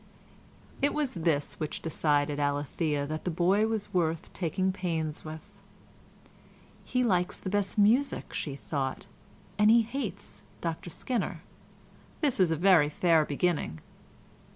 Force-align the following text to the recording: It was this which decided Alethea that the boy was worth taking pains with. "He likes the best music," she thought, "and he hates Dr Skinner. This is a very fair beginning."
It 0.81 0.95
was 0.95 1.13
this 1.13 1.59
which 1.59 1.83
decided 1.83 2.39
Alethea 2.39 3.05
that 3.05 3.23
the 3.23 3.29
boy 3.29 3.67
was 3.67 3.93
worth 3.93 4.33
taking 4.33 4.71
pains 4.71 5.23
with. 5.23 5.47
"He 6.83 7.03
likes 7.03 7.39
the 7.39 7.51
best 7.51 7.77
music," 7.77 8.33
she 8.33 8.55
thought, 8.55 9.05
"and 9.59 9.69
he 9.69 9.83
hates 9.83 10.41
Dr 10.59 10.89
Skinner. 10.89 11.43
This 12.19 12.39
is 12.39 12.49
a 12.49 12.57
very 12.57 12.89
fair 12.89 13.25
beginning." 13.25 13.79